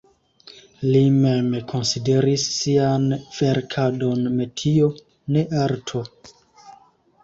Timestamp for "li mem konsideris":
0.87-2.47